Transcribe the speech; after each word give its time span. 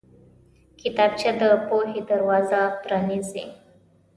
کتابچه 0.81 1.31
د 1.39 1.41
پوهې 1.67 1.99
دروازه 2.09 2.61
پرانیزي 2.83 3.45